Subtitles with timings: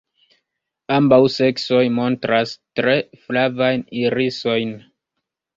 [0.95, 4.75] Ambaŭ seksoj montras tre flavajn irisojn.